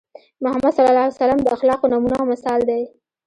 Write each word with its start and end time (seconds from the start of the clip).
محمد 0.43 0.73
ص 0.75 0.77
د 1.43 1.47
اخلاقو 1.55 1.85
نمونه 1.93 2.15
او 2.19 2.25
مثال 2.33 2.59
دی. 2.69 2.81